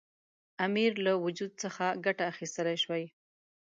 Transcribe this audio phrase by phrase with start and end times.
[0.65, 3.05] امیر له وجود څخه ګټه اخیستلای شوای.